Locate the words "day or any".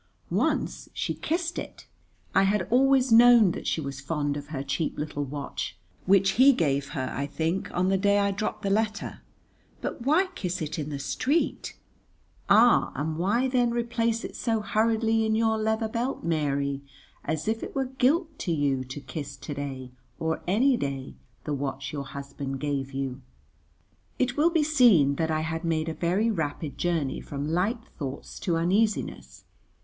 19.53-20.77